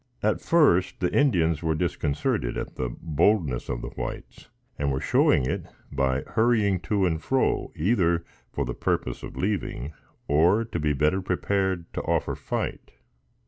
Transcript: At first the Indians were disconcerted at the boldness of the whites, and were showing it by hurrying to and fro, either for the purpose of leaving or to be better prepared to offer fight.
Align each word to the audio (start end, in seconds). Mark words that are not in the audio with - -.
At 0.23 0.41
first 0.41 0.99
the 0.99 1.13
Indians 1.15 1.61
were 1.61 1.75
disconcerted 1.75 2.57
at 2.57 2.73
the 2.73 2.89
boldness 2.89 3.69
of 3.69 3.83
the 3.83 3.89
whites, 3.89 4.49
and 4.79 4.91
were 4.91 4.99
showing 4.99 5.45
it 5.45 5.67
by 5.91 6.21
hurrying 6.23 6.79
to 6.89 7.05
and 7.05 7.21
fro, 7.21 7.71
either 7.75 8.25
for 8.51 8.65
the 8.65 8.73
purpose 8.73 9.21
of 9.21 9.37
leaving 9.37 9.93
or 10.27 10.65
to 10.65 10.79
be 10.79 10.93
better 10.93 11.21
prepared 11.21 11.85
to 11.93 12.01
offer 12.01 12.33
fight. 12.33 12.93